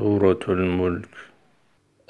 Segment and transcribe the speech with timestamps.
[0.00, 1.08] سورة الملك.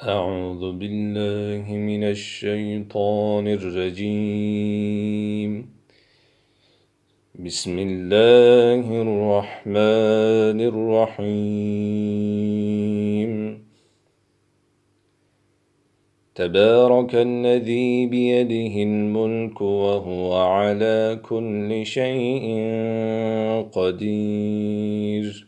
[0.03, 5.51] أعوذ بالله من الشيطان الرجيم.
[7.35, 11.27] بسم الله الرحمن الرحيم.
[16.35, 22.45] تبارك الذي بيده الملك وهو على كل شيء
[23.71, 25.47] قدير.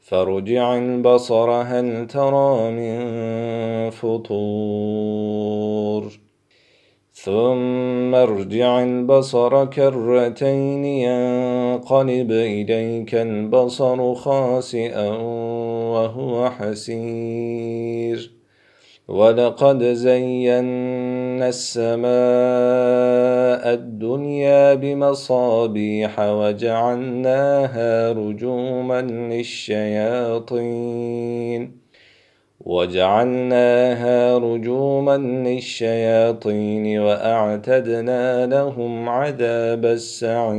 [0.00, 2.98] فارجع البصر هل ترى من
[3.90, 5.28] فطور
[7.12, 15.08] ثم ارجع البصر كرتين ينقلب اليك البصر خاسئا
[15.92, 18.37] وهو حسير
[19.08, 22.08] ولقد زينا السماء
[23.74, 30.58] الدنيا بمصابيح وجعلناها رجوما للشياطين.
[32.60, 40.58] وجعلناها رجوما للشياطين وأعتدنا لهم عذاب السعير.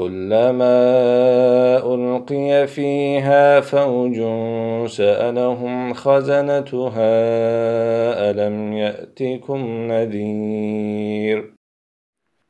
[0.00, 0.76] كلما
[1.94, 4.16] ألقي فيها فوج
[4.88, 7.00] سألهم خزنتها
[8.30, 11.54] ألم يأتكم نذير؟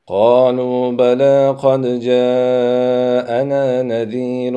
[0.07, 4.55] قالوا بلى قد جاءنا نذير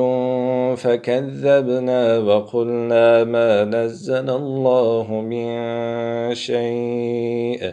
[0.76, 7.72] فكذبنا وقلنا ما نزل الله من شيء.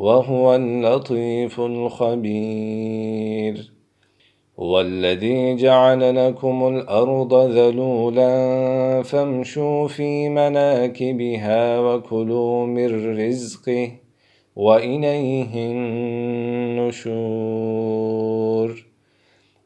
[0.00, 2.90] وهو اللطيف الخبير.
[4.58, 13.92] هو الذي جعل لكم الأرض ذلولا فامشوا في مناكبها وكلوا من رزقه
[14.56, 15.54] وإليه
[16.76, 17.30] النشور.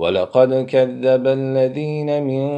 [0.00, 2.48] ولقد كذب الذين من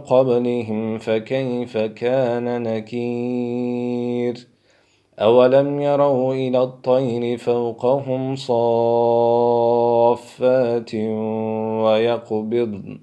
[0.00, 4.46] قبلهم فكيف كان نكير؟
[5.18, 8.54] أولم يروا إلى الطير فوقهم صافات
[11.84, 13.00] ويقبضن.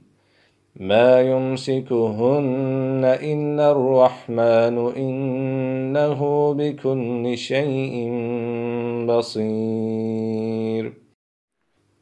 [0.76, 8.12] ما يمسكهن إلا الرحمن إنه بكل شيء
[9.08, 11.07] بصير.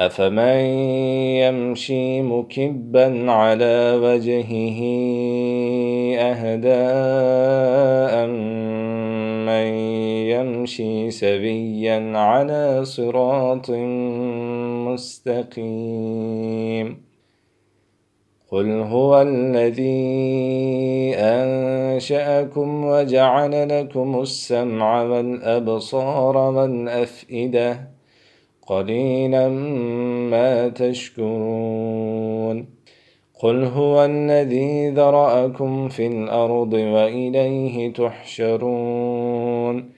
[0.00, 0.60] أفمن
[1.44, 4.80] يمشي مكبا على وجهه
[6.18, 8.26] أهداء
[9.46, 9.66] من
[10.32, 13.70] يمشي سبيا على صراط
[14.88, 16.86] مستقيم
[18.50, 27.99] قل هو الذي أنشأكم وجعل لكم السمع والأبصار والأفئدة
[28.70, 29.48] قليلا
[30.30, 32.66] ما تشكرون.
[33.42, 39.90] قل هو الذي ذرأكم في الأرض وإليه تحشرون.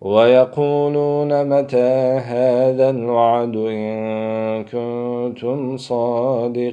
[0.00, 6.72] ويقولون متى هذا الوعد إن كنتم صادقين.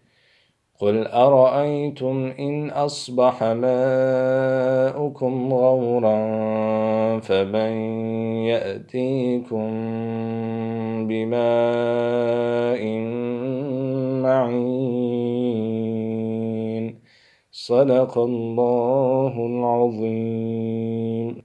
[0.81, 4.73] قل أرأيتم إن أصبح ماؤكم
[5.53, 6.19] غورا
[7.19, 7.71] فمن
[8.45, 9.69] يأتيكم
[11.07, 12.83] بماء
[14.23, 15.41] معين
[17.51, 21.41] صدق الله العظيم